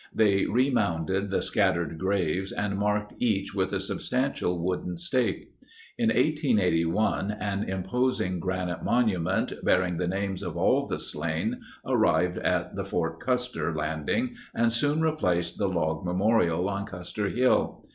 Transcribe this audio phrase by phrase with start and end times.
[0.11, 5.51] They remounded the scattered graves and marked each with a substantial wooden stake.
[5.95, 12.39] In 1881 an imposing granite monu ment, bearing the names of all the slain, arrived
[12.39, 17.85] at the Fort Custer landing and soon replaced the log memorial on Custer Hill.